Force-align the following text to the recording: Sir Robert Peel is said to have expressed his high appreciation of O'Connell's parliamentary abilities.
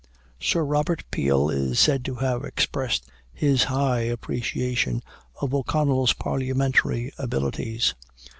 Sir 0.39 0.63
Robert 0.65 1.03
Peel 1.11 1.51
is 1.51 1.79
said 1.79 2.03
to 2.05 2.15
have 2.15 2.43
expressed 2.43 3.05
his 3.31 3.65
high 3.65 3.99
appreciation 3.99 5.03
of 5.39 5.53
O'Connell's 5.53 6.13
parliamentary 6.13 7.11
abilities. 7.19 7.93